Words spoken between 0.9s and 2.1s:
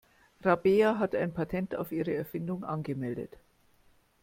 hat ein Patent auf